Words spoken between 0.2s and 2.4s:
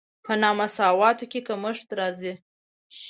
په نامساواتوب کې کمښت راځي.